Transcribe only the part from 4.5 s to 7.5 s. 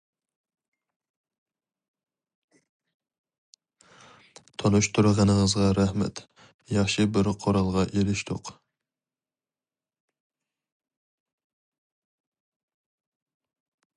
تونۇشتۇرغىنىڭىزغا رەھمەت، ياخشى بىر